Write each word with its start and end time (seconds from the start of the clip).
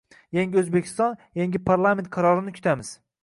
Yangi 0.37 0.57
O'zbekiston- 0.61 1.13
Yangi 1.41 1.63
Parlament 1.69 2.11
qarorini 2.17 2.57
kutamiz 2.59 2.91